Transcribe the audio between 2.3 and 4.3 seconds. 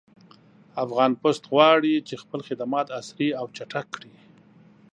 خدمات عصري او چټک کړي